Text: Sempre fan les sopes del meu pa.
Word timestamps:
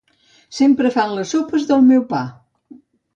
Sempre 0.59 0.91
fan 0.95 1.13
les 1.17 1.33
sopes 1.35 1.67
del 1.73 1.83
meu 1.91 2.07
pa. 2.15 2.23